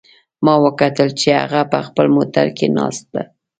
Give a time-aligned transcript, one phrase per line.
[0.45, 3.23] ما وکتل چې هغه په خپل موټر کې ناست ده